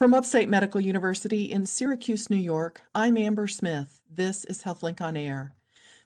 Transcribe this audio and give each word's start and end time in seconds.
From 0.00 0.14
Upstate 0.14 0.48
Medical 0.48 0.80
University 0.80 1.52
in 1.52 1.66
Syracuse, 1.66 2.30
New 2.30 2.36
York, 2.36 2.80
I'm 2.94 3.18
Amber 3.18 3.46
Smith. 3.46 4.00
This 4.10 4.46
is 4.46 4.62
HealthLink 4.62 5.02
on 5.02 5.14
Air. 5.14 5.52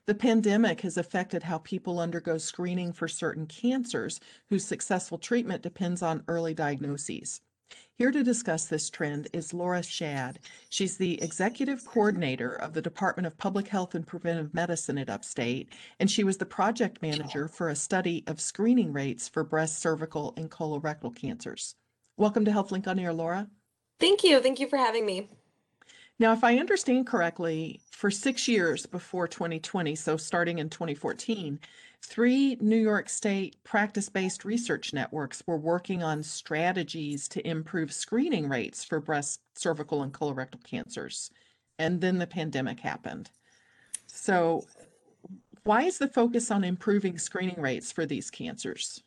The 0.05 0.13
pandemic 0.13 0.81
has 0.81 0.97
affected 0.97 1.43
how 1.43 1.59
people 1.59 2.01
undergo 2.01 2.37
screening 2.37 2.91
for 2.91 3.07
certain 3.07 3.47
cancers 3.47 4.19
whose 4.49 4.65
successful 4.65 5.17
treatment 5.17 5.61
depends 5.61 6.01
on 6.01 6.25
early 6.27 6.53
diagnoses. 6.53 7.39
Here 7.93 8.11
to 8.11 8.21
discuss 8.21 8.65
this 8.65 8.89
trend 8.89 9.29
is 9.31 9.53
Laura 9.53 9.79
Schad. 9.79 10.39
She's 10.69 10.97
the 10.97 11.21
executive 11.21 11.85
coordinator 11.85 12.51
of 12.51 12.73
the 12.73 12.81
Department 12.81 13.27
of 13.27 13.37
Public 13.37 13.69
Health 13.69 13.95
and 13.95 14.05
Preventive 14.05 14.53
Medicine 14.53 14.97
at 14.97 15.09
Upstate, 15.09 15.69
and 16.01 16.11
she 16.11 16.25
was 16.25 16.35
the 16.35 16.45
project 16.45 17.01
manager 17.01 17.47
for 17.47 17.69
a 17.69 17.75
study 17.77 18.25
of 18.27 18.41
screening 18.41 18.91
rates 18.91 19.29
for 19.29 19.45
breast, 19.45 19.79
cervical, 19.79 20.33
and 20.35 20.51
colorectal 20.51 21.15
cancers. 21.15 21.75
Welcome 22.17 22.43
to 22.43 22.51
HealthLink 22.51 22.87
on 22.87 22.99
Air, 22.99 23.13
Laura. 23.13 23.47
Thank 23.99 24.23
you. 24.23 24.39
Thank 24.41 24.59
you 24.59 24.67
for 24.67 24.77
having 24.77 25.05
me. 25.05 25.29
Now, 26.17 26.31
if 26.31 26.43
I 26.43 26.57
understand 26.57 27.07
correctly, 27.07 27.81
for 27.91 28.09
six 28.09 28.47
years 28.47 28.85
before 28.85 29.27
2020, 29.27 29.95
so 29.95 30.15
starting 30.15 30.59
in 30.59 30.69
2014, 30.69 31.59
three 32.01 32.57
New 32.61 32.77
York 32.77 33.09
State 33.09 33.61
practice 33.63 34.07
based 34.07 34.45
research 34.45 34.93
networks 34.93 35.43
were 35.45 35.57
working 35.57 36.03
on 36.03 36.23
strategies 36.23 37.27
to 37.29 37.45
improve 37.47 37.91
screening 37.91 38.47
rates 38.47 38.83
for 38.83 39.01
breast, 39.01 39.41
cervical, 39.55 40.03
and 40.03 40.13
colorectal 40.13 40.63
cancers. 40.63 41.31
And 41.79 41.99
then 41.99 42.17
the 42.17 42.27
pandemic 42.27 42.79
happened. 42.79 43.29
So, 44.07 44.65
why 45.63 45.83
is 45.83 45.97
the 45.97 46.07
focus 46.07 46.51
on 46.51 46.63
improving 46.63 47.17
screening 47.17 47.59
rates 47.59 47.91
for 47.91 48.05
these 48.05 48.29
cancers? 48.29 49.03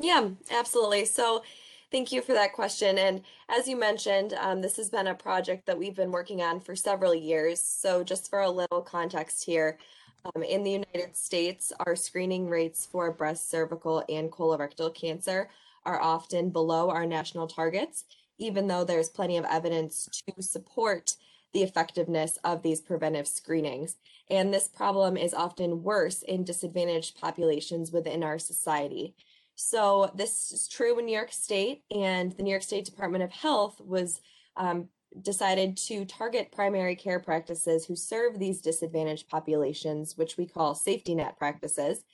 Yeah, 0.00 0.30
absolutely. 0.50 1.04
So, 1.04 1.42
Thank 1.92 2.10
you 2.10 2.22
for 2.22 2.32
that 2.32 2.54
question. 2.54 2.96
And 2.96 3.20
as 3.50 3.68
you 3.68 3.76
mentioned, 3.76 4.32
um, 4.40 4.62
this 4.62 4.78
has 4.78 4.88
been 4.88 5.08
a 5.08 5.14
project 5.14 5.66
that 5.66 5.78
we've 5.78 5.94
been 5.94 6.10
working 6.10 6.40
on 6.40 6.58
for 6.58 6.74
several 6.74 7.14
years. 7.14 7.60
So 7.62 8.02
just 8.02 8.30
for 8.30 8.40
a 8.40 8.50
little 8.50 8.80
context 8.80 9.44
here, 9.44 9.76
um, 10.24 10.42
in 10.42 10.62
the 10.62 10.70
United 10.70 11.14
States, 11.14 11.70
our 11.84 11.94
screening 11.94 12.48
rates 12.48 12.86
for 12.90 13.12
breast, 13.12 13.50
cervical, 13.50 14.02
and 14.08 14.32
colorectal 14.32 14.94
cancer 14.94 15.50
are 15.84 16.00
often 16.00 16.48
below 16.48 16.88
our 16.88 17.04
national 17.04 17.46
targets, 17.46 18.04
even 18.38 18.68
though 18.68 18.84
there's 18.84 19.10
plenty 19.10 19.36
of 19.36 19.44
evidence 19.44 20.08
to 20.26 20.42
support 20.42 21.16
the 21.52 21.62
effectiveness 21.62 22.38
of 22.42 22.62
these 22.62 22.80
preventive 22.80 23.28
screenings. 23.28 23.96
And 24.30 24.54
this 24.54 24.66
problem 24.66 25.18
is 25.18 25.34
often 25.34 25.82
worse 25.82 26.22
in 26.22 26.44
disadvantaged 26.44 27.20
populations 27.20 27.92
within 27.92 28.24
our 28.24 28.38
society. 28.38 29.14
So 29.54 30.10
this 30.14 30.52
is 30.52 30.68
true 30.68 30.98
in 30.98 31.06
New 31.06 31.14
York 31.14 31.32
State, 31.32 31.82
and 31.90 32.32
the 32.32 32.42
New 32.42 32.50
York 32.50 32.62
State 32.62 32.84
Department 32.84 33.24
of 33.24 33.30
Health 33.30 33.80
was 33.80 34.20
um, 34.56 34.88
decided 35.20 35.76
to 35.76 36.04
target 36.04 36.52
primary 36.52 36.96
care 36.96 37.20
practices 37.20 37.84
who 37.84 37.94
serve 37.94 38.38
these 38.38 38.60
disadvantaged 38.60 39.28
populations, 39.28 40.16
which 40.16 40.36
we 40.36 40.46
call 40.46 40.74
safety 40.74 41.14
net 41.14 41.38
practices, 41.38 42.04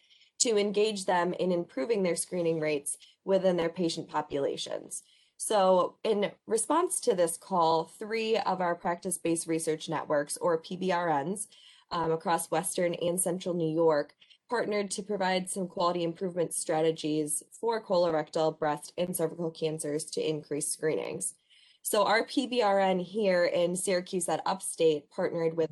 to 0.41 0.57
engage 0.57 1.05
them 1.05 1.33
in 1.35 1.53
improving 1.53 2.03
their 2.03 2.17
screening 2.17 2.61
rates 2.61 2.97
within 3.25 3.57
their 3.57 3.69
patient 3.69 4.09
populations. 4.09 5.03
So, 5.37 5.97
in 6.03 6.33
response 6.47 7.01
to 7.03 7.15
this 7.15 7.37
call, 7.37 7.85
three 7.85 8.37
of 8.39 8.61
our 8.61 8.75
practice 8.75 9.19
based 9.19 9.47
research 9.47 9.89
networks, 9.89 10.37
or 10.37 10.61
PBRNs, 10.61 11.47
um, 11.91 12.13
across 12.13 12.51
Western 12.51 12.95
and 12.95 13.21
Central 13.21 13.55
New 13.55 13.73
York 13.73 14.15
partnered 14.49 14.91
to 14.93 15.03
provide 15.03 15.51
some 15.51 15.69
quality 15.69 16.05
improvement 16.05 16.55
strategies 16.55 17.43
for 17.51 17.83
colorectal, 17.83 18.59
breast, 18.59 18.93
and 18.97 19.15
cervical 19.15 19.51
cancers 19.51 20.05
to 20.05 20.27
increase 20.27 20.69
screenings. 20.69 21.35
So 21.83 22.05
our 22.05 22.25
PBRN 22.25 23.03
here 23.03 23.45
in 23.45 23.77
Syracuse 23.77 24.29
at 24.29 24.43
Upstate 24.47 25.11
partnered 25.11 25.57
with 25.57 25.71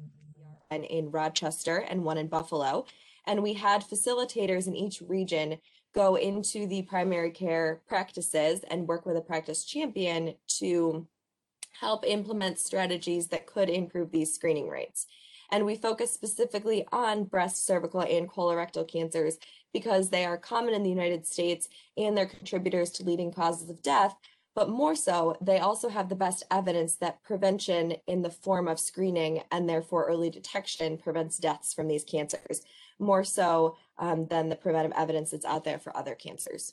PBRN 0.70 0.86
in 0.88 1.10
Rochester 1.10 1.78
and 1.78 2.04
one 2.04 2.18
in 2.18 2.28
Buffalo. 2.28 2.86
And 3.26 3.42
we 3.42 3.54
had 3.54 3.82
facilitators 3.82 4.66
in 4.66 4.76
each 4.76 5.02
region 5.06 5.58
go 5.94 6.16
into 6.16 6.66
the 6.66 6.82
primary 6.82 7.30
care 7.30 7.80
practices 7.88 8.60
and 8.70 8.86
work 8.86 9.06
with 9.06 9.16
a 9.16 9.20
practice 9.20 9.64
champion 9.64 10.34
to 10.46 11.06
help 11.80 12.06
implement 12.06 12.58
strategies 12.58 13.28
that 13.28 13.46
could 13.46 13.68
improve 13.68 14.10
these 14.10 14.32
screening 14.32 14.68
rates. 14.68 15.06
And 15.50 15.64
we 15.64 15.76
focus 15.76 16.12
specifically 16.12 16.86
on 16.92 17.24
breast, 17.24 17.66
cervical, 17.66 18.00
and 18.00 18.28
colorectal 18.28 18.86
cancers 18.86 19.38
because 19.72 20.10
they 20.10 20.24
are 20.24 20.38
common 20.38 20.74
in 20.74 20.82
the 20.82 20.90
United 20.90 21.26
States 21.26 21.68
and 21.96 22.16
they're 22.16 22.26
contributors 22.26 22.90
to 22.90 23.04
leading 23.04 23.32
causes 23.32 23.68
of 23.70 23.82
death. 23.82 24.16
But 24.54 24.70
more 24.70 24.96
so, 24.96 25.36
they 25.42 25.58
also 25.58 25.90
have 25.90 26.08
the 26.08 26.14
best 26.14 26.42
evidence 26.50 26.96
that 26.96 27.22
prevention 27.22 27.94
in 28.06 28.22
the 28.22 28.30
form 28.30 28.68
of 28.68 28.80
screening 28.80 29.42
and 29.52 29.68
therefore 29.68 30.06
early 30.06 30.30
detection 30.30 30.96
prevents 30.96 31.36
deaths 31.36 31.74
from 31.74 31.88
these 31.88 32.04
cancers, 32.04 32.62
more 32.98 33.22
so 33.22 33.76
um, 33.98 34.26
than 34.28 34.48
the 34.48 34.56
preventive 34.56 34.92
evidence 34.96 35.32
that's 35.32 35.44
out 35.44 35.64
there 35.64 35.78
for 35.78 35.94
other 35.94 36.14
cancers. 36.14 36.72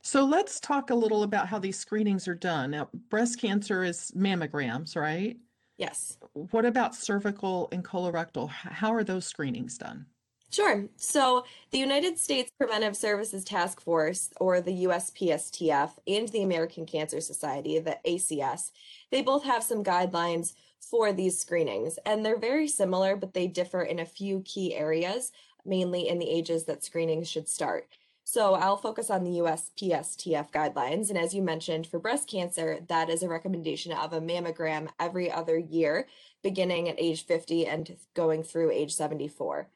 So 0.00 0.24
let's 0.24 0.58
talk 0.60 0.90
a 0.90 0.94
little 0.94 1.22
about 1.22 1.48
how 1.48 1.58
these 1.58 1.78
screenings 1.78 2.28
are 2.28 2.34
done. 2.34 2.70
Now, 2.70 2.88
breast 3.10 3.40
cancer 3.40 3.84
is 3.84 4.10
mammograms, 4.16 4.96
right? 4.96 5.36
Yes. 5.78 6.18
What 6.32 6.64
about 6.64 6.94
cervical 6.94 7.68
and 7.72 7.84
colorectal? 7.84 8.48
How 8.48 8.92
are 8.94 9.04
those 9.04 9.26
screenings 9.26 9.76
done? 9.78 10.06
Sure. 10.50 10.88
So, 10.96 11.44
the 11.70 11.78
United 11.78 12.18
States 12.18 12.50
Preventive 12.56 12.96
Services 12.96 13.44
Task 13.44 13.80
Force, 13.80 14.30
or 14.40 14.60
the 14.60 14.84
USPSTF, 14.84 15.98
and 16.06 16.28
the 16.28 16.42
American 16.42 16.86
Cancer 16.86 17.20
Society, 17.20 17.78
the 17.78 17.98
ACS, 18.06 18.70
they 19.10 19.22
both 19.22 19.44
have 19.44 19.64
some 19.64 19.82
guidelines 19.82 20.54
for 20.80 21.12
these 21.12 21.38
screenings, 21.38 21.98
and 22.06 22.24
they're 22.24 22.38
very 22.38 22.68
similar, 22.68 23.16
but 23.16 23.34
they 23.34 23.48
differ 23.48 23.82
in 23.82 23.98
a 23.98 24.06
few 24.06 24.40
key 24.42 24.74
areas, 24.74 25.32
mainly 25.64 26.08
in 26.08 26.18
the 26.20 26.30
ages 26.30 26.64
that 26.64 26.84
screenings 26.84 27.28
should 27.28 27.48
start. 27.48 27.88
So 28.28 28.54
I'll 28.54 28.76
focus 28.76 29.08
on 29.08 29.22
the 29.22 29.38
USPSTF 29.38 30.50
guidelines. 30.50 31.10
And 31.10 31.16
as 31.16 31.32
you 31.32 31.42
mentioned, 31.42 31.86
for 31.86 32.00
breast 32.00 32.28
cancer, 32.28 32.80
that 32.88 33.08
is 33.08 33.22
a 33.22 33.28
recommendation 33.28 33.92
of 33.92 34.12
a 34.12 34.20
mammogram 34.20 34.88
every 34.98 35.30
other 35.30 35.56
year, 35.56 36.08
beginning 36.42 36.88
at 36.88 36.98
age 36.98 37.24
50 37.24 37.68
and 37.68 37.96
going 38.14 38.42
through 38.42 38.72
age 38.72 38.92
74. 38.92 39.68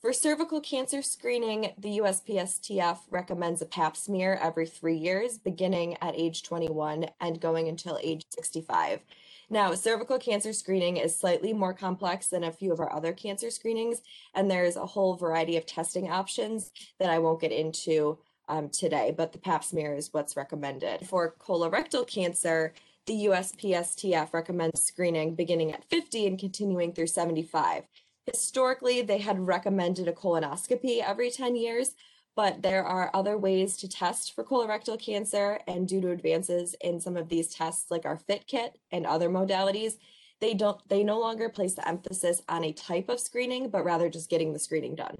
For 0.00 0.12
cervical 0.12 0.60
cancer 0.60 1.02
screening, 1.02 1.72
the 1.76 1.98
USPSTF 1.98 2.98
recommends 3.10 3.60
a 3.60 3.66
pap 3.66 3.96
smear 3.96 4.38
every 4.40 4.66
three 4.66 4.96
years, 4.96 5.36
beginning 5.36 5.96
at 6.00 6.14
age 6.14 6.44
21 6.44 7.06
and 7.20 7.40
going 7.40 7.68
until 7.68 7.98
age 8.00 8.24
65. 8.30 9.00
Now, 9.48 9.74
cervical 9.74 10.18
cancer 10.18 10.52
screening 10.52 10.96
is 10.96 11.14
slightly 11.14 11.52
more 11.52 11.72
complex 11.72 12.26
than 12.26 12.44
a 12.44 12.52
few 12.52 12.72
of 12.72 12.80
our 12.80 12.92
other 12.92 13.12
cancer 13.12 13.50
screenings, 13.50 14.02
and 14.34 14.50
there's 14.50 14.76
a 14.76 14.86
whole 14.86 15.14
variety 15.14 15.56
of 15.56 15.66
testing 15.66 16.10
options 16.10 16.72
that 16.98 17.10
I 17.10 17.20
won't 17.20 17.40
get 17.40 17.52
into 17.52 18.18
um, 18.48 18.68
today, 18.68 19.14
but 19.16 19.32
the 19.32 19.38
pap 19.38 19.62
smear 19.62 19.94
is 19.94 20.12
what's 20.12 20.36
recommended. 20.36 21.06
For 21.06 21.36
colorectal 21.38 22.06
cancer, 22.06 22.74
the 23.06 23.26
USPSTF 23.26 24.32
recommends 24.32 24.80
screening 24.80 25.36
beginning 25.36 25.72
at 25.72 25.84
50 25.84 26.26
and 26.26 26.38
continuing 26.38 26.92
through 26.92 27.06
75. 27.06 27.84
Historically, 28.26 29.02
they 29.02 29.18
had 29.18 29.38
recommended 29.38 30.08
a 30.08 30.12
colonoscopy 30.12 31.00
every 31.00 31.30
10 31.30 31.54
years, 31.54 31.94
but 32.36 32.62
there 32.62 32.84
are 32.84 33.10
other 33.14 33.36
ways 33.36 33.76
to 33.78 33.88
test 33.88 34.34
for 34.34 34.44
colorectal 34.44 35.00
cancer 35.00 35.58
and 35.66 35.88
due 35.88 36.00
to 36.02 36.10
advances 36.10 36.76
in 36.82 37.00
some 37.00 37.16
of 37.16 37.28
these 37.28 37.48
tests 37.48 37.90
like 37.90 38.04
our 38.04 38.18
fit 38.18 38.46
kit 38.46 38.78
and 38.92 39.06
other 39.06 39.28
modalities 39.28 39.96
they 40.40 40.54
don't 40.54 40.86
they 40.88 41.02
no 41.02 41.18
longer 41.18 41.48
place 41.48 41.74
the 41.74 41.88
emphasis 41.88 42.42
on 42.48 42.62
a 42.64 42.72
type 42.72 43.08
of 43.08 43.18
screening 43.18 43.70
but 43.70 43.84
rather 43.84 44.08
just 44.08 44.30
getting 44.30 44.52
the 44.52 44.58
screening 44.58 44.94
done. 44.94 45.16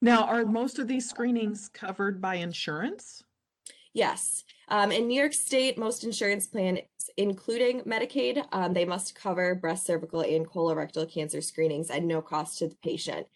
Now 0.00 0.24
are 0.24 0.44
most 0.44 0.78
of 0.78 0.88
these 0.88 1.08
screenings 1.08 1.68
covered 1.68 2.20
by 2.20 2.36
insurance 2.36 3.22
yes 3.92 4.44
um, 4.68 4.92
in 4.92 5.08
new 5.08 5.18
york 5.18 5.32
state 5.32 5.78
most 5.78 6.04
insurance 6.04 6.46
plans 6.46 6.80
including 7.16 7.80
medicaid 7.82 8.44
um, 8.52 8.72
they 8.72 8.84
must 8.84 9.14
cover 9.14 9.54
breast 9.54 9.86
cervical 9.86 10.20
and 10.20 10.46
colorectal 10.46 11.10
cancer 11.10 11.40
screenings 11.40 11.90
at 11.90 12.02
no 12.02 12.20
cost 12.22 12.58
to 12.58 12.68
the 12.68 12.76
patient 12.82 13.26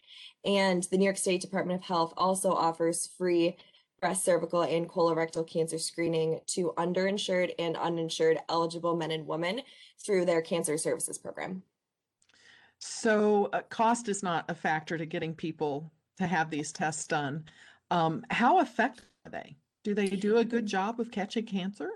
and 0.45 0.83
the 0.83 0.97
New 0.97 1.05
York 1.05 1.17
State 1.17 1.41
Department 1.41 1.81
of 1.81 1.85
Health 1.85 2.13
also 2.17 2.51
offers 2.53 3.09
free 3.17 3.57
breast, 3.99 4.23
cervical, 4.23 4.61
and 4.61 4.87
colorectal 4.87 5.47
cancer 5.47 5.79
screening 5.79 6.39
to 6.45 6.73
underinsured 6.77 7.51
and 7.57 7.75
uninsured 7.75 8.37
eligible 8.49 8.95
men 8.95 9.11
and 9.11 9.25
women 9.25 9.61
through 10.05 10.25
their 10.25 10.41
cancer 10.41 10.77
services 10.77 11.17
program. 11.17 11.63
So, 12.77 13.49
uh, 13.53 13.61
cost 13.69 14.09
is 14.09 14.21
not 14.21 14.45
a 14.49 14.53
factor 14.53 14.97
to 14.97 15.05
getting 15.05 15.33
people 15.33 15.91
to 16.17 16.27
have 16.27 16.51
these 16.51 16.71
tests 16.71 17.07
done. 17.07 17.45
Um, 17.89 18.23
how 18.29 18.59
effective 18.59 19.05
are 19.25 19.31
they? 19.31 19.55
Do 19.85 19.93
they 19.93 20.07
do 20.07 20.37
a 20.37 20.43
good 20.43 20.65
job 20.65 20.99
of 20.99 21.11
catching 21.11 21.45
cancer? 21.45 21.87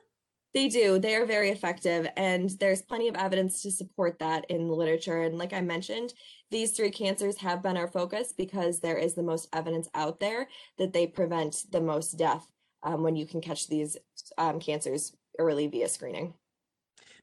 They 0.53 0.69
do. 0.69 0.99
They 0.99 1.15
are 1.15 1.25
very 1.25 1.49
effective, 1.49 2.07
and 2.15 2.51
there's 2.59 2.83
plenty 2.83 3.07
of 3.07 3.15
evidence 3.15 3.63
to 3.63 3.71
support 3.71 4.19
that 4.19 4.45
in 4.47 4.67
the 4.67 4.75
literature. 4.75 5.23
And 5.23 5.39
like 5.39 5.53
I 5.53 5.61
mentioned, 5.61 6.13
these 6.51 6.71
three 6.71 6.91
cancers 6.91 7.35
have 7.39 7.63
been 7.63 7.77
our 7.77 7.87
focus 7.87 8.31
because 8.37 8.79
there 8.79 8.97
is 8.97 9.15
the 9.15 9.23
most 9.23 9.49
evidence 9.53 9.89
out 9.95 10.19
there 10.19 10.47
that 10.77 10.93
they 10.93 11.07
prevent 11.07 11.65
the 11.71 11.81
most 11.81 12.11
death 12.11 12.47
um, 12.83 13.01
when 13.01 13.15
you 13.15 13.25
can 13.25 13.41
catch 13.41 13.67
these 13.67 13.97
um, 14.37 14.59
cancers 14.59 15.15
early 15.39 15.65
via 15.65 15.89
screening. 15.89 16.35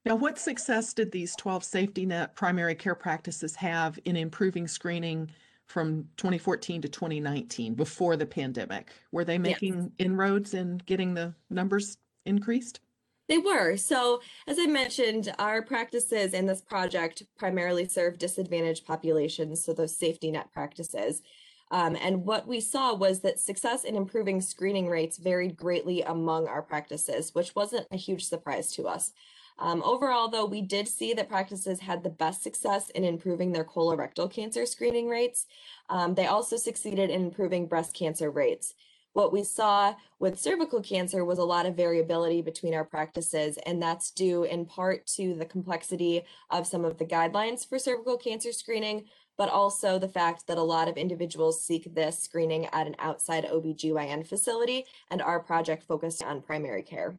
Now, 0.05 0.17
what 0.17 0.37
success 0.37 0.93
did 0.93 1.12
these 1.12 1.37
12 1.37 1.62
safety 1.62 2.07
net 2.07 2.35
primary 2.35 2.75
care 2.75 2.97
practices 2.97 3.55
have 3.55 4.01
in 4.05 4.17
improving 4.17 4.67
screening 4.67 5.31
from 5.67 6.09
2014 6.17 6.83
to 6.83 6.89
2019 6.89 7.75
before 7.75 8.17
the 8.17 8.27
pandemic? 8.27 8.91
Were 9.13 9.25
they 9.25 9.39
making 9.39 9.93
inroads 9.99 10.55
in 10.55 10.81
getting 10.87 11.15
the 11.15 11.35
numbers 11.51 11.99
increased? 12.25 12.81
They 13.29 13.39
were. 13.39 13.77
So, 13.77 14.21
as 14.47 14.59
I 14.59 14.67
mentioned, 14.67 15.35
our 15.39 15.61
practices 15.63 16.33
in 16.33 16.47
this 16.47 16.61
project 16.61 17.25
primarily 17.37 17.89
serve 17.89 18.19
disadvantaged 18.19 18.87
populations, 18.87 19.65
so 19.65 19.73
those 19.73 19.97
safety 19.97 20.31
net 20.31 20.53
practices. 20.53 21.23
Um, 21.73 21.97
and 22.01 22.25
what 22.25 22.47
we 22.47 22.61
saw 22.61 22.95
was 22.95 23.21
that 23.21 23.41
success 23.41 23.83
in 23.83 23.97
improving 23.97 24.41
screening 24.41 24.89
rates 24.89 25.17
varied 25.19 25.57
greatly 25.57 26.03
among 26.03 26.47
our 26.47 26.62
practices, 26.62 27.35
which 27.35 27.57
wasn't 27.57 27.89
a 27.91 27.97
huge 27.97 28.25
surprise 28.25 28.71
to 28.73 28.85
us. 28.85 29.12
Um, 29.58 29.82
overall, 29.85 30.29
though, 30.29 30.44
we 30.44 30.61
did 30.61 30.87
see 30.87 31.14
that 31.14 31.29
practices 31.29 31.81
had 31.81 32.03
the 32.03 32.11
best 32.11 32.43
success 32.43 32.91
in 32.91 33.05
improving 33.05 33.53
their 33.53 33.64
colorectal 33.64 34.31
cancer 34.31 34.67
screening 34.67 35.08
rates. 35.08 35.47
Um, 35.88 36.14
they 36.14 36.26
also 36.26 36.56
succeeded 36.56 37.11
in 37.11 37.23
improving 37.23 37.67
breast 37.67 37.94
cancer 37.94 38.31
rates. 38.31 38.75
What 39.14 39.32
we 39.32 39.44
saw 39.44 39.94
with 40.19 40.38
cervical 40.38 40.82
cancer 40.82 41.25
was 41.25 41.38
a 41.38 41.44
lot 41.44 41.64
of 41.64 41.75
variability 41.75 42.43
between 42.43 42.75
our 42.75 42.85
practices, 42.85 43.58
and 43.64 43.82
that's 43.82 44.11
due 44.11 44.44
in 44.44 44.67
part 44.67 45.06
to 45.17 45.35
the 45.35 45.47
complexity 45.47 46.23
of 46.50 46.67
some 46.67 46.85
of 46.85 46.99
the 46.99 47.06
guidelines 47.06 47.67
for 47.67 47.79
cervical 47.79 48.19
cancer 48.19 48.52
screening, 48.52 49.05
but 49.38 49.49
also 49.49 49.99
the 49.99 50.06
fact 50.06 50.47
that 50.47 50.59
a 50.59 50.62
lot 50.62 50.87
of 50.87 50.99
individuals 50.99 51.64
seek 51.64 51.94
this 51.94 52.19
screening 52.19 52.67
at 52.75 52.87
an 52.87 52.97
outside 52.99 53.47
OBGYN 53.47 54.26
facility, 54.26 54.85
and 55.11 55.23
our 55.23 55.41
project 55.41 55.85
focused 55.85 56.23
on 56.23 56.43
primary 56.43 56.82
care. 56.82 57.17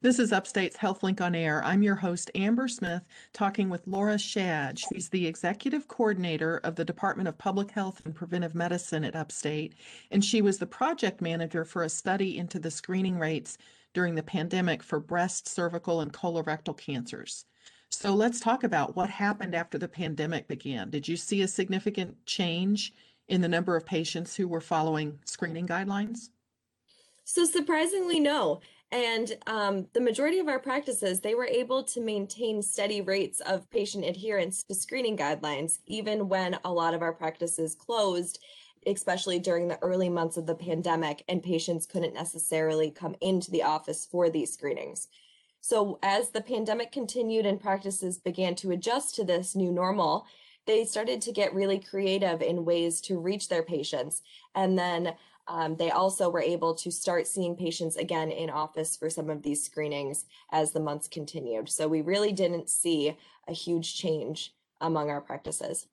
This 0.00 0.18
is 0.18 0.32
Upstate's 0.32 0.76
HealthLink 0.76 1.20
on 1.20 1.34
Air. 1.34 1.64
I'm 1.64 1.82
your 1.82 1.94
host, 1.94 2.30
Amber 2.34 2.68
Smith, 2.68 3.02
talking 3.32 3.68
with 3.68 3.86
Laura 3.86 4.16
Schad. 4.16 4.78
She's 4.78 5.08
the 5.08 5.26
executive 5.26 5.88
coordinator 5.88 6.58
of 6.58 6.76
the 6.76 6.84
Department 6.84 7.28
of 7.28 7.38
Public 7.38 7.70
Health 7.70 8.02
and 8.04 8.14
Preventive 8.14 8.54
Medicine 8.54 9.04
at 9.04 9.16
Upstate, 9.16 9.74
and 10.10 10.24
she 10.24 10.42
was 10.42 10.58
the 10.58 10.66
project 10.66 11.20
manager 11.20 11.64
for 11.64 11.82
a 11.82 11.88
study 11.88 12.38
into 12.38 12.58
the 12.58 12.70
screening 12.70 13.18
rates 13.18 13.58
during 13.94 14.14
the 14.14 14.22
pandemic 14.22 14.82
for 14.82 15.00
breast, 15.00 15.48
cervical, 15.48 16.00
and 16.00 16.12
colorectal 16.12 16.76
cancers. 16.76 17.46
So 17.88 18.14
let's 18.14 18.40
talk 18.40 18.64
about 18.64 18.94
what 18.94 19.08
happened 19.08 19.54
after 19.54 19.78
the 19.78 19.88
pandemic 19.88 20.48
began. 20.48 20.90
Did 20.90 21.08
you 21.08 21.16
see 21.16 21.42
a 21.42 21.48
significant 21.48 22.26
change 22.26 22.92
in 23.28 23.40
the 23.40 23.48
number 23.48 23.74
of 23.74 23.86
patients 23.86 24.36
who 24.36 24.48
were 24.48 24.60
following 24.60 25.18
screening 25.24 25.66
guidelines? 25.66 26.28
So 27.24 27.44
surprisingly, 27.44 28.20
no. 28.20 28.60
And 28.92 29.36
um, 29.46 29.86
the 29.94 30.00
majority 30.00 30.38
of 30.38 30.48
our 30.48 30.60
practices, 30.60 31.20
they 31.20 31.34
were 31.34 31.46
able 31.46 31.82
to 31.84 32.00
maintain 32.00 32.62
steady 32.62 33.00
rates 33.00 33.40
of 33.40 33.68
patient 33.70 34.04
adherence 34.04 34.62
to 34.64 34.74
screening 34.74 35.16
guidelines, 35.16 35.78
even 35.86 36.28
when 36.28 36.58
a 36.64 36.72
lot 36.72 36.94
of 36.94 37.02
our 37.02 37.12
practices 37.12 37.74
closed, 37.74 38.38
especially 38.86 39.40
during 39.40 39.66
the 39.66 39.82
early 39.82 40.08
months 40.08 40.36
of 40.36 40.46
the 40.46 40.54
pandemic, 40.54 41.24
and 41.28 41.42
patients 41.42 41.84
couldn't 41.86 42.14
necessarily 42.14 42.90
come 42.90 43.16
into 43.20 43.50
the 43.50 43.64
office 43.64 44.06
for 44.06 44.30
these 44.30 44.52
screenings. 44.52 45.08
So 45.60 45.98
as 46.04 46.30
the 46.30 46.40
pandemic 46.40 46.92
continued 46.92 47.44
and 47.44 47.60
practices 47.60 48.18
began 48.18 48.54
to 48.56 48.70
adjust 48.70 49.16
to 49.16 49.24
this 49.24 49.56
new 49.56 49.72
normal, 49.72 50.26
they 50.64 50.84
started 50.84 51.20
to 51.22 51.32
get 51.32 51.54
really 51.54 51.80
creative 51.80 52.40
in 52.40 52.64
ways 52.64 53.00
to 53.02 53.18
reach 53.18 53.48
their 53.48 53.64
patients. 53.64 54.22
And 54.54 54.78
then 54.78 55.14
um, 55.48 55.76
they 55.76 55.90
also 55.90 56.28
were 56.28 56.40
able 56.40 56.74
to 56.74 56.90
start 56.90 57.26
seeing 57.26 57.56
patients 57.56 57.96
again 57.96 58.30
in 58.30 58.50
office 58.50 58.96
for 58.96 59.08
some 59.08 59.30
of 59.30 59.42
these 59.42 59.62
screenings 59.62 60.24
as 60.50 60.72
the 60.72 60.80
months 60.80 61.08
continued. 61.08 61.68
So 61.68 61.88
we 61.88 62.00
really 62.00 62.32
didn't 62.32 62.68
see 62.68 63.16
a 63.48 63.52
huge 63.52 63.96
change 63.96 64.54
among 64.80 65.10
our 65.10 65.20
practices. 65.20 65.86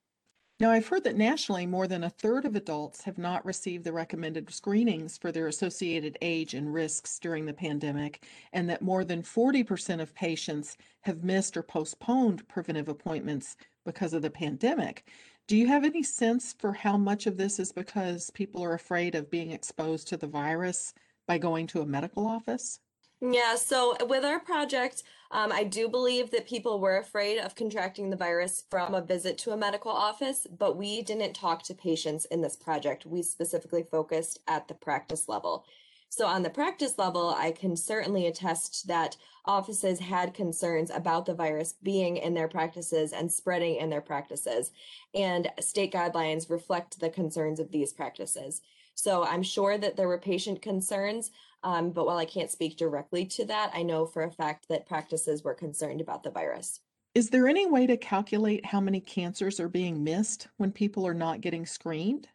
Now, 0.59 0.71
I've 0.71 0.87
heard 0.87 1.03
that 1.05 1.17
nationally, 1.17 1.65
more 1.65 1.87
than 1.87 2.03
a 2.03 2.09
third 2.09 2.45
of 2.45 2.55
adults 2.55 3.03
have 3.03 3.17
not 3.17 3.43
received 3.43 3.83
the 3.83 3.91
recommended 3.91 4.49
screenings 4.53 5.17
for 5.17 5.31
their 5.31 5.47
associated 5.47 6.17
age 6.21 6.53
and 6.53 6.73
risks 6.73 7.17
during 7.19 7.45
the 7.45 7.53
pandemic, 7.53 8.23
and 8.53 8.69
that 8.69 8.81
more 8.81 9.03
than 9.03 9.23
40% 9.23 9.99
of 9.99 10.13
patients 10.13 10.77
have 11.01 11.23
missed 11.23 11.57
or 11.57 11.63
postponed 11.63 12.47
preventive 12.47 12.87
appointments 12.87 13.57
because 13.83 14.13
of 14.13 14.21
the 14.21 14.29
pandemic. 14.29 15.05
Do 15.45 15.57
you 15.57 15.67
have 15.67 15.83
any 15.83 16.03
sense 16.03 16.55
for 16.57 16.71
how 16.71 16.95
much 16.95 17.27
of 17.27 17.35
this 17.35 17.59
is 17.59 17.73
because 17.73 18.29
people 18.31 18.63
are 18.63 18.73
afraid 18.73 19.13
of 19.13 19.29
being 19.29 19.51
exposed 19.51 20.07
to 20.07 20.17
the 20.17 20.27
virus 20.27 20.93
by 21.27 21.37
going 21.37 21.67
to 21.67 21.81
a 21.81 21.85
medical 21.85 22.25
office? 22.25 22.79
Yeah, 23.19 23.55
so 23.55 23.95
with 24.05 24.23
our 24.23 24.39
project, 24.39 25.03
um, 25.31 25.51
I 25.51 25.65
do 25.65 25.89
believe 25.89 26.31
that 26.31 26.47
people 26.47 26.79
were 26.79 26.97
afraid 26.97 27.39
of 27.39 27.55
contracting 27.55 28.09
the 28.09 28.15
virus 28.15 28.63
from 28.69 28.93
a 28.93 29.01
visit 29.01 29.37
to 29.39 29.51
a 29.51 29.57
medical 29.57 29.91
office, 29.91 30.47
but 30.57 30.77
we 30.77 31.01
didn't 31.01 31.33
talk 31.33 31.63
to 31.63 31.73
patients 31.73 32.25
in 32.25 32.41
this 32.41 32.55
project. 32.55 33.05
We 33.05 33.21
specifically 33.21 33.83
focused 33.83 34.39
at 34.47 34.67
the 34.69 34.73
practice 34.73 35.27
level. 35.27 35.65
So 36.15 36.27
on 36.27 36.43
the 36.43 36.49
practice 36.51 36.99
level, 36.99 37.33
I 37.35 37.49
can 37.49 37.75
certainly 37.75 38.27
attest 38.27 38.85
that 38.85 39.17
offices 39.45 39.99
had 39.99 40.35
concerns 40.35 40.91
about 40.91 41.25
the 41.25 41.33
virus 41.33 41.73
being 41.81 42.17
in 42.17 42.35
their 42.35 42.47
practices 42.47 43.13
and 43.13 43.31
spreading 43.31 43.77
in 43.77 43.89
their 43.89 43.99
practices. 43.99 44.73
And 45.15 45.49
state 45.59 45.91
guidelines 45.91 46.51
reflect 46.51 46.99
the 46.99 47.09
concerns 47.09 47.59
of 47.59 47.71
these 47.71 47.93
practices. 47.93 48.61
So 48.93 49.25
I'm 49.25 49.41
sure 49.41 49.79
that 49.79 49.97
there 49.97 50.07
were 50.07 50.19
patient 50.19 50.61
concerns, 50.61 51.31
um, 51.63 51.89
but 51.89 52.05
while 52.05 52.17
I 52.17 52.25
can't 52.25 52.51
speak 52.51 52.77
directly 52.77 53.25
to 53.25 53.45
that, 53.45 53.71
I 53.73 53.81
know 53.81 54.05
for 54.05 54.21
a 54.21 54.29
fact 54.29 54.67
that 54.67 54.85
practices 54.85 55.43
were 55.43 55.55
concerned 55.55 55.99
about 55.99 56.21
the 56.21 56.29
virus. 56.29 56.81
Is 57.15 57.31
there 57.31 57.47
any 57.47 57.65
way 57.65 57.87
to 57.87 57.97
calculate 57.97 58.67
how 58.67 58.79
many 58.79 58.99
cancers 58.99 59.59
are 59.59 59.67
being 59.67 60.03
missed 60.03 60.47
when 60.57 60.71
people 60.71 61.07
are 61.07 61.15
not 61.15 61.41
getting 61.41 61.65
screened? 61.65 62.27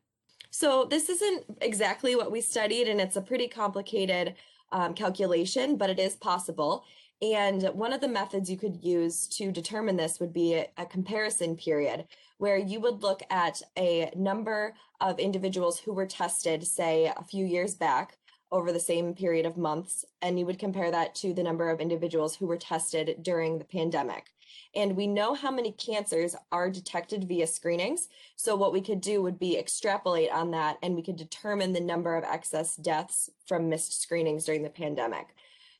So 0.50 0.84
this 0.84 1.08
isn't 1.08 1.44
exactly 1.60 2.16
what 2.16 2.32
we 2.32 2.40
studied, 2.40 2.88
and 2.88 3.00
it's 3.00 3.16
a 3.16 3.22
pretty 3.22 3.48
complicated 3.48 4.34
um, 4.72 4.94
calculation, 4.94 5.76
but 5.76 5.90
it 5.90 5.98
is 5.98 6.16
possible. 6.16 6.84
And 7.20 7.64
one 7.72 7.92
of 7.92 8.00
the 8.00 8.08
methods 8.08 8.50
you 8.50 8.56
could 8.56 8.82
use 8.82 9.26
to 9.28 9.50
determine 9.50 9.96
this 9.96 10.20
would 10.20 10.32
be 10.32 10.54
a, 10.54 10.68
a, 10.76 10.86
comparison 10.86 11.56
period, 11.56 12.04
where 12.36 12.56
you 12.56 12.78
would 12.80 13.02
look 13.02 13.22
at 13.30 13.60
a 13.76 14.12
number 14.14 14.74
of 15.00 15.18
individuals 15.18 15.80
who 15.80 15.92
were 15.92 16.06
tested, 16.06 16.64
say, 16.64 17.06
a 17.06 17.24
few 17.24 17.44
years 17.44 17.74
back 17.74 18.17
over 18.50 18.72
the 18.72 18.80
same 18.80 19.14
period 19.14 19.46
of 19.46 19.56
months, 19.56 20.04
and 20.22 20.38
you 20.38 20.46
would 20.46 20.58
compare 20.58 20.90
that 20.90 21.14
to 21.16 21.32
the 21.32 21.42
number 21.42 21.70
of 21.70 21.80
individuals 21.80 22.36
who 22.36 22.46
were 22.46 22.56
tested 22.56 23.16
during 23.22 23.58
the 23.58 23.64
pandemic. 23.64 24.32
And 24.74 24.96
we 24.96 25.06
know 25.06 25.34
how 25.34 25.50
many 25.50 25.72
cancers 25.72 26.34
are 26.52 26.70
detected 26.70 27.24
via 27.24 27.46
screenings. 27.46 28.08
So 28.36 28.54
what 28.56 28.72
we 28.72 28.80
could 28.80 29.00
do 29.00 29.22
would 29.22 29.38
be 29.38 29.58
extrapolate 29.58 30.30
on 30.30 30.50
that 30.52 30.78
and 30.82 30.94
we 30.94 31.02
could 31.02 31.16
determine 31.16 31.72
the 31.72 31.80
number 31.80 32.16
of 32.16 32.24
excess 32.24 32.76
deaths 32.76 33.30
from 33.46 33.68
missed 33.68 34.00
screenings 34.00 34.44
during 34.44 34.62
the 34.62 34.70
pandemic. 34.70 35.34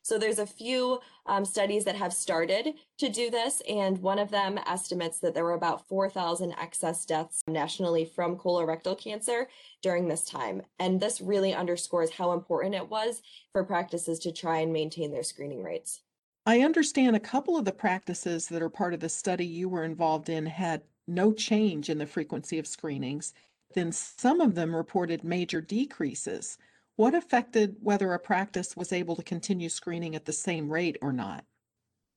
So 0.09 0.17
there's 0.17 0.39
a 0.39 0.47
few 0.47 1.01
um, 1.27 1.45
studies 1.45 1.85
that 1.85 1.95
have 1.95 2.13
started 2.13 2.73
to 2.97 3.09
do 3.09 3.29
this, 3.29 3.61
and 3.69 3.95
one 3.99 4.17
of 4.17 4.31
them 4.31 4.57
estimates 4.65 5.19
that 5.19 5.35
there 5.35 5.43
were 5.43 5.53
about 5.53 5.87
4,000 5.87 6.51
excess 6.59 7.05
deaths 7.05 7.43
nationally 7.47 8.05
from 8.05 8.35
colorectal 8.35 8.97
cancer 8.97 9.47
during 9.83 10.07
this 10.07 10.25
time. 10.25 10.63
And 10.79 10.99
this 10.99 11.21
really 11.21 11.53
underscores 11.53 12.09
how 12.09 12.31
important 12.31 12.73
it 12.73 12.89
was 12.89 13.21
for 13.51 13.63
practices 13.63 14.17
to 14.21 14.31
try 14.31 14.61
and 14.61 14.73
maintain 14.73 15.11
their 15.11 15.21
screening 15.21 15.61
rates. 15.61 16.01
I 16.47 16.61
understand 16.61 17.15
a 17.15 17.19
couple 17.19 17.55
of 17.55 17.65
the 17.65 17.71
practices 17.71 18.47
that 18.47 18.63
are 18.63 18.69
part 18.69 18.95
of 18.95 19.01
the 19.01 19.09
study 19.09 19.45
you 19.45 19.69
were 19.69 19.83
involved 19.83 20.27
in 20.27 20.47
had 20.47 20.81
no 21.07 21.31
change 21.33 21.87
in 21.87 21.99
the 21.99 22.07
frequency 22.07 22.57
of 22.57 22.65
screenings. 22.65 23.35
Then 23.75 23.91
some 23.91 24.41
of 24.41 24.55
them 24.55 24.75
reported 24.75 25.23
major 25.23 25.61
decreases. 25.61 26.57
What 26.99 27.15
affected 27.15 27.77
whether 27.79 28.11
a 28.11 28.19
practice 28.19 28.75
was 28.75 28.91
able 28.91 29.15
to 29.15 29.23
continue 29.23 29.69
screening 29.69 30.15
at 30.15 30.25
the 30.25 30.33
same 30.33 30.69
rate 30.69 30.97
or 31.01 31.13
not? 31.13 31.45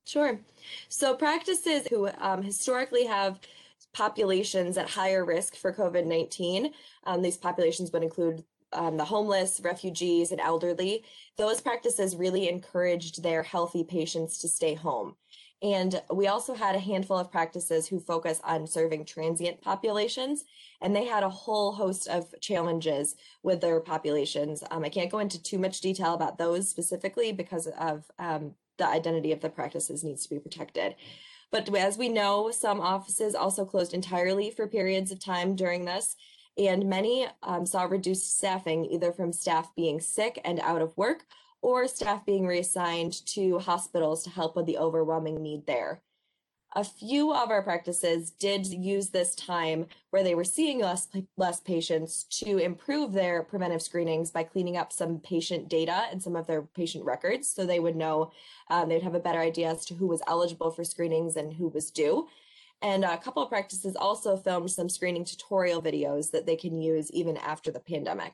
Sure. 0.03 0.41
So 0.89 1.15
practices 1.15 1.87
who 1.87 2.09
um, 2.17 2.43
historically 2.43 3.05
have 3.05 3.39
populations 3.93 4.77
at 4.77 4.89
higher 4.89 5.23
risk 5.23 5.55
for 5.55 5.71
COVID 5.71 6.05
19, 6.05 6.73
um, 7.05 7.21
these 7.21 7.37
populations 7.37 7.93
would 7.93 8.03
include 8.03 8.43
um, 8.73 8.97
the 8.97 9.05
homeless, 9.05 9.61
refugees, 9.63 10.33
and 10.33 10.41
elderly, 10.41 11.05
those 11.37 11.61
practices 11.61 12.17
really 12.17 12.49
encouraged 12.49 13.23
their 13.23 13.41
healthy 13.41 13.85
patients 13.85 14.37
to 14.39 14.49
stay 14.49 14.73
home. 14.73 15.15
And 15.63 16.01
we 16.11 16.27
also 16.27 16.53
had 16.53 16.75
a 16.75 16.79
handful 16.79 17.17
of 17.17 17.31
practices 17.31 17.87
who 17.87 18.01
focus 18.01 18.41
on 18.43 18.67
serving 18.67 19.05
transient 19.05 19.61
populations, 19.61 20.43
and 20.81 20.93
they 20.93 21.05
had 21.05 21.23
a 21.23 21.29
whole 21.29 21.71
host 21.71 22.09
of 22.09 22.35
challenges 22.41 23.15
with 23.43 23.61
their 23.61 23.79
populations. 23.79 24.61
Um, 24.69 24.83
I 24.83 24.89
can't 24.89 25.09
go 25.09 25.19
into 25.19 25.41
too 25.41 25.57
much 25.57 25.79
detail 25.79 26.15
about 26.15 26.37
those 26.37 26.69
specifically 26.69 27.31
because 27.31 27.67
of 27.79 28.03
um, 28.19 28.55
the 28.77 28.85
identity 28.85 29.31
of 29.31 29.39
the 29.39 29.49
practices 29.49 30.03
needs 30.03 30.23
to 30.23 30.35
be 30.35 30.39
protected. 30.39 30.95
But 31.49 31.73
as 31.73 31.97
we 31.97 32.09
know, 32.09 32.51
some 32.51 32.81
offices 32.81 33.33
also 33.33 33.63
closed 33.63 33.93
entirely 33.93 34.51
for 34.51 34.67
periods 34.67 35.13
of 35.13 35.23
time 35.23 35.55
during 35.55 35.85
this, 35.85 36.17
and 36.57 36.89
many 36.89 37.27
um, 37.41 37.65
saw 37.65 37.83
reduced 37.83 38.37
staffing 38.37 38.83
either 38.85 39.13
from 39.13 39.31
staff 39.31 39.73
being 39.77 40.01
sick 40.01 40.41
and 40.43 40.59
out 40.59 40.81
of 40.81 40.97
work 40.97 41.23
or 41.63 41.87
staff 41.87 42.25
being 42.25 42.45
reassigned 42.45 43.25
to 43.25 43.57
hospitals 43.57 44.23
to 44.23 44.29
help 44.29 44.55
with 44.55 44.65
the 44.65 44.77
overwhelming 44.77 45.41
need 45.41 45.65
there. 45.65 46.01
A 46.75 46.83
few 46.83 47.31
of 47.31 47.51
our 47.51 47.61
practices 47.61 48.31
did 48.31 48.65
use 48.65 49.09
this 49.09 49.35
time 49.35 49.85
where 50.09 50.23
they 50.23 50.35
were 50.35 50.43
seeing 50.43 50.79
less, 50.79 51.07
less 51.37 51.59
patients 51.59 52.23
to 52.41 52.57
improve 52.57 53.13
their 53.13 53.43
preventive 53.43 53.81
screenings 53.81 54.31
by 54.31 54.43
cleaning 54.43 54.75
up 54.75 54.91
some 54.91 55.19
patient 55.19 55.69
data 55.69 56.05
and 56.11 56.21
some 56.21 56.35
of 56.35 56.47
their 56.47 56.63
patient 56.63 57.05
records 57.05 57.47
so 57.47 57.65
they 57.65 57.79
would 57.79 57.95
know 57.95 58.31
um, 58.69 58.89
they'd 58.89 59.03
have 59.03 59.15
a 59.15 59.19
better 59.19 59.39
idea 59.39 59.69
as 59.69 59.85
to 59.85 59.93
who 59.93 60.07
was 60.07 60.23
eligible 60.27 60.71
for 60.71 60.83
screenings 60.83 61.35
and 61.35 61.53
who 61.53 61.69
was 61.69 61.91
due. 61.91 62.27
And 62.81 63.05
a 63.05 63.17
couple 63.17 63.41
of 63.43 63.49
practices 63.49 63.95
also 63.95 64.35
filmed 64.35 64.71
some 64.71 64.89
screening 64.89 65.23
tutorial 65.23 65.81
videos 65.81 66.31
that 66.31 66.45
they 66.45 66.55
can 66.55 66.81
use 66.81 67.09
even 67.11 67.37
after 67.37 67.71
the 67.71 67.79
pandemic. 67.79 68.33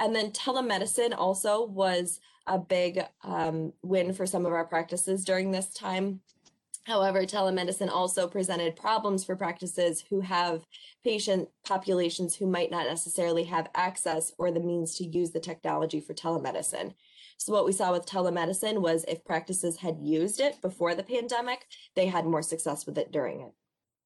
And 0.00 0.16
then 0.16 0.32
telemedicine 0.32 1.14
also 1.16 1.66
was 1.66 2.20
a 2.46 2.58
big 2.58 3.04
um, 3.22 3.72
win 3.82 4.14
for 4.14 4.26
some 4.26 4.46
of 4.46 4.52
our 4.52 4.64
practices 4.64 5.24
during 5.24 5.50
this 5.50 5.72
time. 5.74 6.20
However, 6.84 7.24
telemedicine 7.24 7.90
also 7.90 8.26
presented 8.26 8.74
problems 8.74 9.22
for 9.22 9.36
practices 9.36 10.02
who 10.08 10.22
have 10.22 10.64
patient 11.04 11.50
populations 11.64 12.34
who 12.34 12.46
might 12.46 12.70
not 12.70 12.86
necessarily 12.86 13.44
have 13.44 13.68
access 13.74 14.32
or 14.38 14.50
the 14.50 14.58
means 14.58 14.96
to 14.96 15.04
use 15.04 15.30
the 15.30 15.38
technology 15.38 16.00
for 16.00 16.14
telemedicine. 16.14 16.94
So 17.36 17.52
what 17.52 17.66
we 17.66 17.72
saw 17.72 17.92
with 17.92 18.06
telemedicine 18.06 18.80
was 18.80 19.04
if 19.04 19.24
practices 19.24 19.76
had 19.76 19.98
used 20.00 20.40
it 20.40 20.60
before 20.62 20.94
the 20.94 21.02
pandemic, 21.02 21.66
they 21.94 22.06
had 22.06 22.24
more 22.24 22.42
success 22.42 22.86
with 22.86 22.96
it 22.96 23.12
during 23.12 23.42
it. 23.42 23.52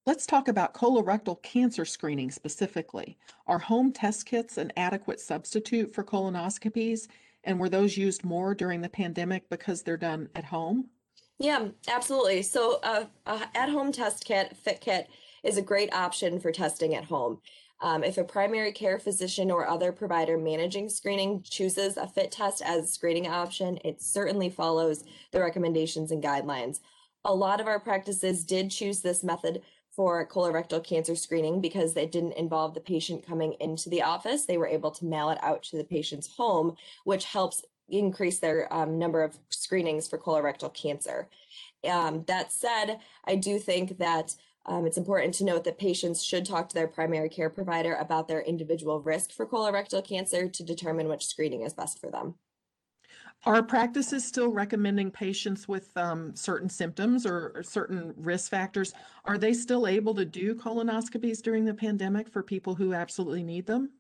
Let's 0.07 0.27
talk 0.27 0.49
about 0.49 0.75
colorectal 0.75 1.43
cancer 1.43 1.87
screening 1.87 2.31
specifically. 2.31 3.17
Are 3.47 3.59
home 3.59 3.91
test 3.91 4.27
kits 4.27 4.59
an 4.59 4.71
adequate 4.77 5.19
substitute 5.19 5.95
for 5.95 6.05
colonoscopies? 6.05 7.09
And 7.43 7.59
were 7.59 7.71
those 7.71 7.97
used 7.97 8.23
more 8.23 8.55
during 8.55 8.83
the 8.83 8.89
pandemic 8.91 9.49
because 9.49 9.83
they're 9.83 9.97
done 9.97 10.29
at 10.35 10.45
home? 10.45 10.91
Yeah, 11.39 11.69
absolutely. 11.89 12.43
So, 12.43 12.81
uh, 12.83 13.07
a 13.25 13.41
at-home 13.55 13.93
test 13.93 14.27
kit, 14.27 14.55
fit 14.55 14.83
kit, 14.83 15.09
is 15.43 15.57
a 15.57 15.63
great 15.63 15.93
option 15.95 16.39
for 16.39 16.53
testing 16.53 16.95
at 16.95 17.05
home. 17.05 17.41
Um, 17.81 18.05
if 18.05 18.19
a 18.19 18.25
primary 18.25 18.73
care 18.73 18.99
physician 18.99 19.51
or 19.51 19.67
other 19.67 19.91
provider 19.91 20.37
managing 20.37 20.91
screening 20.91 21.43
chooses 21.43 21.97
a 21.97 22.07
fit 22.07 22.31
test 22.31 22.61
as 22.63 22.85
a 22.85 22.89
screening 22.89 23.27
option, 23.27 23.79
it 23.85 24.03
certainly 24.03 24.51
follows 24.51 25.03
the 25.33 25.41
recommendations 25.41 26.11
and 26.11 26.23
guidelines. 26.23 26.81
A 27.25 27.35
lot 27.35 27.59
of 27.59 27.67
our 27.67 27.81
practices 27.81 28.45
did 28.45 28.71
choose 28.71 29.01
this 29.01 29.25
method 29.25 29.63
for 29.95 30.27
colorectal 30.27 30.83
cancer 30.83 31.15
screening 31.15 31.61
because 31.61 31.97
it 31.97 32.13
didn't 32.13 32.33
involve 32.33 32.75
the 32.75 32.81
patient 32.81 33.27
coming 33.27 33.55
into 33.61 33.89
the 33.89 34.03
office. 34.03 34.45
They 34.45 34.59
were 34.59 34.67
able 34.67 34.91
to 34.93 35.05
mail 35.05 35.31
it 35.31 35.39
out 35.43 35.63
to 35.65 35.77
the 35.77 35.85
patient's 35.85 36.37
home, 36.37 36.77
which 37.05 37.27
helps 37.27 37.65
increase 37.89 38.39
their 38.39 38.73
um, 38.73 38.99
number 38.99 39.23
of 39.23 39.37
screenings 39.51 40.09
for 40.09 40.19
colorectal 40.19 40.73
cancer. 40.73 41.29
Um, 41.89 42.25
that 42.27 42.51
said, 42.51 42.99
I 43.25 43.37
do 43.37 43.59
think 43.59 43.99
that 43.99 44.35
um, 44.67 44.87
it's 44.87 44.97
important 44.97 45.35
to 45.35 45.45
note 45.45 45.65
that 45.65 45.79
patients 45.79 46.23
should 46.23 46.47
talk 46.47 46.69
to 46.71 46.75
their 46.75 46.89
primary 46.89 47.29
care 47.29 47.51
provider 47.51 47.95
about 47.95 48.29
their 48.29 48.41
individual 48.41 49.01
risk 49.01 49.33
for 49.33 49.47
colorectal 49.47 50.03
cancer 50.03 50.49
to 50.49 50.63
determine 50.63 51.09
which 51.09 51.27
screening 51.27 51.63
is 51.63 51.75
best 51.75 52.01
for 52.01 52.11
them. 52.11 52.37
Are 53.47 53.63
practices 53.63 54.25
still 54.25 54.49
recommending 54.49 55.11
patients 55.11 55.69
with 55.69 55.95
um, 55.97 56.35
certain 56.35 56.69
symptoms 56.69 57.27
or, 57.27 57.53
or 57.55 57.63
certain 57.63 58.15
risk 58.17 58.51
factors? 58.51 58.95
Are 59.27 59.37
they 59.37 59.53
still 59.53 59.87
able 59.87 60.15
to 60.15 60.25
do 60.25 60.55
colonoscopies 60.55 61.43
during 61.43 61.67
the 61.67 61.75
pandemic 61.75 62.29
for 62.29 62.43
people 62.43 62.75
who 62.75 62.95
absolutely 62.95 63.43
need 63.43 63.67
them? 63.67 63.91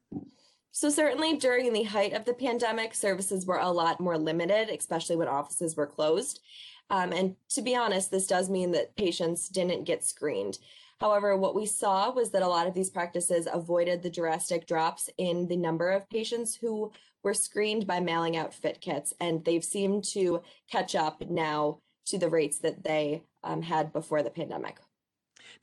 So 0.73 0.89
certainly 0.89 1.37
during 1.37 1.73
the 1.73 1.83
height 1.83 2.15
of 2.15 2.25
the 2.25 2.33
pandemic, 2.33 2.95
services 2.95 3.45
were 3.45 3.59
a 3.59 3.71
lot 3.71 4.01
more 4.01 4.17
limited, 4.17 4.71
especially 4.71 5.17
when 5.17 5.29
offices 5.29 5.77
were 5.77 5.87
closed. 5.87 6.41
Um, 6.89 7.13
and 7.13 7.37
to 7.51 7.63
be 7.63 7.77
honest, 7.77 8.11
this 8.11 8.27
does 8.27 8.49
mean 8.49 8.73
that 8.73 8.97
patients 8.97 9.49
didn't 9.51 9.85
get 9.85 10.05
screened. 10.05 10.59
However, 11.01 11.37
what 11.37 11.55
we 11.55 11.67
saw 11.67 12.11
was 12.11 12.31
that 12.31 12.43
a 12.43 12.49
lot 12.49 12.67
of 12.67 12.73
these 12.75 12.91
practices 12.91 13.47
avoided 13.53 14.03
the 14.03 14.11
drastic 14.11 14.67
drops 14.67 15.11
in 15.19 15.47
the 15.49 15.57
number 15.57 15.91
of 15.91 16.09
patients 16.09 16.55
who 16.55 16.93
were 17.25 17.35
screened 17.35 17.87
by 17.87 17.99
mailing 17.99 18.37
out 18.37 18.55
fit 18.55 18.81
kits, 18.81 19.13
and 19.19 19.45
they've 19.45 19.65
seemed 19.65 20.05
to 20.05 20.43
catch 20.71 20.95
up 20.95 21.23
now 21.29 21.79
to 22.07 22.19
the 22.19 22.29
rates 22.29 22.59
that 22.59 22.85
they 22.85 23.23
um, 23.43 23.63
had 23.63 23.93
before 23.93 24.23
the 24.23 24.31
pandemic. 24.31 24.77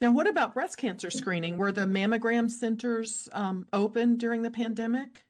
Now, 0.02 0.12
what 0.12 0.28
about 0.28 0.54
breast 0.54 0.78
cancer 0.78 1.12
screening? 1.12 1.58
Were 1.58 1.72
the 1.72 1.82
mammogram 1.82 2.50
centers 2.50 3.30
um, 3.34 3.68
open 3.72 4.18
during 4.18 4.42
the 4.42 4.52
pandemic? 4.52 5.24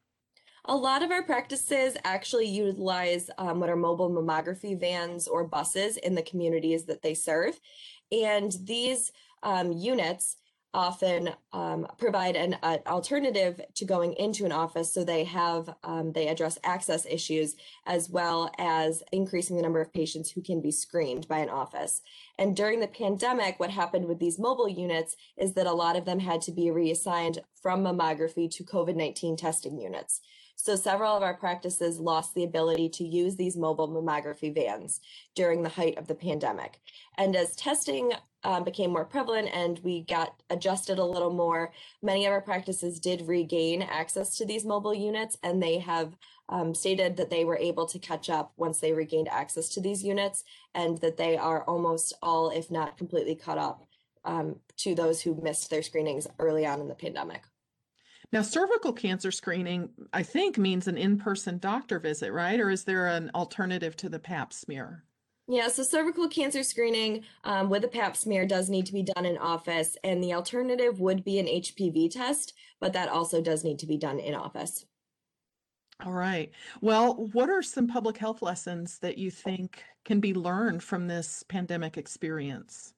A 0.66 0.76
lot 0.76 1.04
of 1.04 1.12
our 1.12 1.24
practices 1.24 1.98
actually 2.04 2.48
utilize 2.48 3.30
um, 3.38 3.60
what 3.60 3.70
are 3.70 3.76
mobile 3.76 4.10
mammography 4.10 4.80
vans 4.80 5.28
or 5.28 5.44
buses 5.44 5.98
in 5.98 6.14
the 6.16 6.22
communities 6.22 6.86
that 6.86 7.02
they 7.02 7.16
serve. 7.16 7.60
And 8.12 8.56
these 8.64 9.12
um, 9.44 9.72
units 9.72 10.38
often 10.74 11.30
um, 11.54 11.86
provide 11.98 12.36
an 12.36 12.56
uh, 12.64 12.78
alternative 12.88 13.60
to 13.76 13.86
going 13.86 14.14
into 14.14 14.46
an 14.46 14.52
office 14.52 14.94
so 14.94 15.04
they 15.04 15.24
have 15.24 15.74
um, 15.84 16.12
they 16.14 16.28
address 16.28 16.58
access 16.64 17.06
issues 17.06 17.56
as 17.86 18.10
well 18.10 18.50
as 18.58 19.04
increasing 19.12 19.56
the 19.56 19.62
number 19.62 19.82
of 19.82 19.94
patients 19.94 20.32
who 20.32 20.42
can 20.42 20.62
be 20.62 20.72
screened 20.72 21.28
by 21.28 21.40
an 21.40 21.50
office 21.50 22.02
and 22.38 22.56
during 22.56 22.80
the 22.80 22.88
pandemic 22.88 23.60
what 23.60 23.70
happened 23.70 24.06
with 24.06 24.20
these 24.20 24.40
mobile 24.40 24.70
units 24.70 25.16
is 25.38 25.54
that 25.54 25.68
a 25.68 25.74
lot 25.74 25.96
of 25.96 26.06
them 26.06 26.20
had 26.20 26.42
to 26.42 26.52
be 26.52 26.72
reassigned 26.72 27.40
from 27.62 27.84
mammography 27.84 28.50
to 28.50 28.64
covid-19 28.64 29.38
testing 29.38 29.80
units 29.80 30.22
so 30.62 30.76
several 30.76 31.18
of 31.18 31.24
our 31.24 31.34
practices 31.34 32.00
lost 32.00 32.36
the 32.36 32.44
ability 32.44 32.90
to 32.90 33.04
use 33.04 33.36
these 33.36 33.58
mobile 33.58 33.88
mammography 33.88 34.54
vans 34.54 35.00
during 35.36 35.64
the 35.64 35.70
height 35.70 35.98
of 35.98 36.06
the 36.06 36.14
pandemic. 36.14 36.80
And 37.18 37.36
as 37.36 37.56
testing 37.56 38.12
um, 38.44 38.64
became 38.64 38.92
more 38.92 39.06
prevalent 39.06 39.50
and 39.54 39.80
we 39.84 40.02
got 40.02 40.34
adjusted 40.50 41.00
a 41.00 41.06
little 41.06 41.32
more, 41.32 41.72
many 42.02 42.26
of 42.26 42.32
our 42.32 42.42
practices 42.42 43.00
did 43.00 43.28
regain 43.28 43.82
access 43.82 44.38
to 44.38 44.46
these 44.46 44.66
mobile 44.66 44.94
units 44.94 45.38
and 45.44 45.62
they 45.62 45.78
have 45.80 46.16
um, 46.50 46.74
stated 46.74 47.16
that 47.18 47.30
they 47.30 47.46
were 47.46 47.58
able 47.58 47.86
to 47.86 48.00
catch 48.00 48.30
up 48.30 48.52
once 48.58 48.80
they 48.80 48.94
regained 48.94 49.30
access 49.30 49.70
to 49.70 49.82
these 49.82 50.04
units 50.04 50.44
and 50.76 50.98
that 51.00 51.18
they 51.18 51.38
are 51.38 51.64
almost 51.64 52.14
all, 52.22 52.50
if 52.50 52.70
not 52.70 52.98
completely 52.98 53.36
caught 53.36 53.58
up 53.58 53.86
um, 54.26 54.58
to 54.78 54.94
those 54.94 55.22
who 55.22 55.40
missed 55.42 55.70
their 55.70 55.82
screenings 55.82 56.28
early 56.40 56.66
on 56.66 56.82
in 56.82 56.88
the 56.88 56.96
pandemic. 56.96 57.44
Now, 58.34 58.42
cervical 58.42 58.94
cancer 58.94 59.32
screening, 59.32 59.90
I 60.14 60.24
think, 60.24 60.58
means 60.58 60.88
an 60.88 60.98
in-person 60.98 61.58
doctor 61.58 62.00
visit, 62.00 62.32
right? 62.32 62.60
Or 62.60 62.70
is 62.70 62.86
there 62.86 63.08
an 63.08 63.30
alternative 63.36 63.98
to 63.98 64.10
the 64.10 64.20
pap 64.20 64.54
smear? 64.54 65.04
Yeah, 65.52 65.68
so 65.68 65.84
cervical 65.84 66.30
cancer 66.30 66.64
screening 66.64 67.26
um, 67.44 67.70
with 67.70 67.84
a 67.84 67.90
pap 67.90 68.16
smear 68.16 68.46
does 68.46 68.70
need 68.70 68.86
to 68.86 68.94
be 68.94 69.04
done 69.04 69.26
in 69.26 69.38
office, 69.38 69.98
and 70.02 70.24
the 70.24 70.34
alternative 70.34 71.02
would 71.02 71.26
be 71.26 71.40
an 71.40 71.46
HPV 71.46 72.10
test, 72.10 72.54
but 72.80 72.94
that 72.94 73.10
also 73.10 73.42
does 73.42 73.66
need 73.66 73.78
to 73.80 73.86
be 73.86 73.98
done 73.98 74.18
in 74.18 74.34
office. 74.34 74.86
All 76.06 76.14
right. 76.14 76.52
Well, 76.80 77.28
what 77.34 77.50
are 77.50 77.62
some 77.62 77.86
public 77.86 78.16
health 78.16 78.42
lessons 78.42 78.98
that 79.00 79.18
you 79.18 79.30
think 79.30 79.84
can 80.06 80.22
be 80.22 80.34
learned 80.34 80.84
from 80.84 81.08
this 81.08 81.44
pandemic 81.50 81.98
experience? 81.98 82.94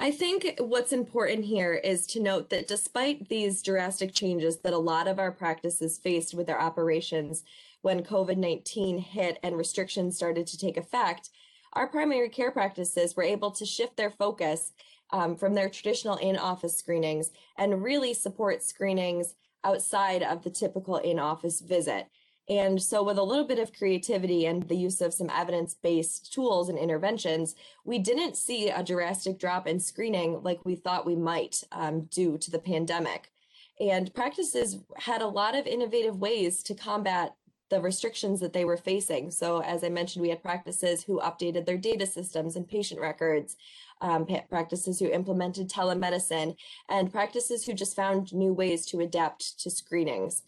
I 0.00 0.10
think 0.10 0.56
what's 0.58 0.92
important 0.92 1.44
here 1.44 1.74
is 1.74 2.04
to 2.08 2.20
note 2.20 2.50
that 2.50 2.66
despite 2.66 3.28
these 3.28 3.62
drastic 3.62 4.12
changes 4.12 4.58
that 4.58 4.72
a 4.72 4.78
lot 4.78 5.06
of 5.06 5.20
our 5.20 5.30
practices 5.30 5.98
faced 5.98 6.34
with 6.34 6.48
their 6.48 6.60
operations 6.60 7.44
when 7.82 8.02
COVID 8.02 8.36
19 8.36 8.98
hit 8.98 9.38
and 9.44 9.56
restrictions 9.56 10.16
started 10.16 10.48
to 10.48 10.58
take 10.58 10.76
effect, 10.76 11.30
our 11.76 11.86
primary 11.86 12.30
care 12.30 12.50
practices 12.50 13.14
were 13.14 13.22
able 13.22 13.50
to 13.52 13.66
shift 13.66 13.96
their 13.96 14.10
focus 14.10 14.72
um, 15.10 15.36
from 15.36 15.54
their 15.54 15.68
traditional 15.68 16.16
in 16.16 16.36
office 16.36 16.76
screenings 16.76 17.30
and 17.58 17.82
really 17.82 18.14
support 18.14 18.62
screenings 18.62 19.34
outside 19.62 20.22
of 20.22 20.42
the 20.42 20.50
typical 20.50 20.96
in 20.96 21.18
office 21.18 21.60
visit. 21.60 22.06
And 22.48 22.80
so, 22.80 23.02
with 23.02 23.18
a 23.18 23.22
little 23.22 23.44
bit 23.44 23.58
of 23.58 23.72
creativity 23.72 24.46
and 24.46 24.62
the 24.62 24.76
use 24.76 25.00
of 25.00 25.12
some 25.12 25.30
evidence 25.30 25.74
based 25.74 26.32
tools 26.32 26.68
and 26.68 26.78
interventions, 26.78 27.56
we 27.84 27.98
didn't 27.98 28.36
see 28.36 28.70
a 28.70 28.84
drastic 28.84 29.38
drop 29.38 29.66
in 29.66 29.80
screening 29.80 30.42
like 30.42 30.64
we 30.64 30.76
thought 30.76 31.06
we 31.06 31.16
might 31.16 31.62
um, 31.72 32.02
due 32.04 32.38
to 32.38 32.50
the 32.50 32.60
pandemic. 32.60 33.32
And 33.80 34.14
practices 34.14 34.78
had 34.96 35.22
a 35.22 35.26
lot 35.26 35.56
of 35.56 35.66
innovative 35.66 36.18
ways 36.18 36.62
to 36.62 36.74
combat 36.74 37.34
the 37.68 37.80
restrictions 37.80 38.40
that 38.40 38.52
they 38.52 38.64
were 38.64 38.76
facing. 38.76 39.30
So, 39.30 39.62
as 39.62 39.82
I 39.82 39.88
mentioned, 39.88 40.22
we 40.22 40.30
had 40.30 40.42
practices 40.42 41.02
who 41.02 41.20
updated 41.20 41.66
their 41.66 41.76
data 41.76 42.06
systems 42.06 42.56
and 42.56 42.68
patient 42.68 43.00
records, 43.00 43.56
um, 44.00 44.26
practices 44.48 44.98
who 44.98 45.06
implemented 45.06 45.68
telemedicine, 45.68 46.56
and 46.88 47.12
practices 47.12 47.64
who 47.64 47.72
just 47.72 47.96
found 47.96 48.32
new 48.32 48.52
ways 48.52 48.86
to 48.86 49.00
adapt 49.00 49.58
to 49.60 49.70
screenings. 49.70 50.42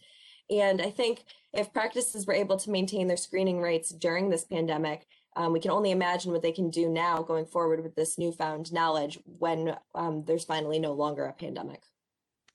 And 0.49 0.81
I 0.81 0.89
think 0.89 1.25
if 1.53 1.73
practices 1.73 2.25
were 2.25 2.33
able 2.33 2.57
to 2.57 2.71
maintain 2.71 3.07
their 3.07 3.17
screening 3.17 3.61
rates 3.61 3.89
during 3.89 4.29
this 4.29 4.45
pandemic, 4.45 5.07
um, 5.35 5.53
we 5.53 5.59
can 5.59 5.71
only 5.71 5.91
imagine 5.91 6.31
what 6.31 6.41
they 6.41 6.51
can 6.51 6.69
do 6.69 6.89
now 6.89 7.21
going 7.21 7.45
forward 7.45 7.83
with 7.83 7.95
this 7.95 8.17
newfound 8.17 8.73
knowledge 8.73 9.19
when 9.25 9.75
um, 9.93 10.23
there's 10.25 10.43
finally 10.43 10.79
no 10.79 10.93
longer 10.93 11.25
a 11.25 11.33
pandemic. 11.33 11.81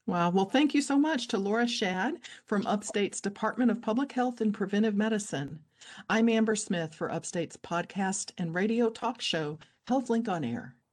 Wow. 0.06 0.30
Well, 0.30 0.44
thank 0.44 0.74
you 0.74 0.82
so 0.82 0.98
much 0.98 1.28
to 1.28 1.38
Laura 1.38 1.64
Schad 1.64 2.18
from 2.44 2.66
Upstate's 2.66 3.20
Department 3.22 3.70
of 3.70 3.80
Public 3.80 4.12
Health 4.12 4.40
and 4.42 4.52
Preventive 4.52 4.94
Medicine. 4.94 5.60
I'm 6.10 6.28
Amber 6.28 6.56
Smith 6.56 6.94
for 6.94 7.10
Upstate's 7.10 7.56
podcast 7.56 8.32
and 8.36 8.54
radio 8.54 8.90
talk 8.90 9.22
show, 9.22 9.58
HealthLink 9.88 10.28
on 10.28 10.44
Air. 10.44 10.74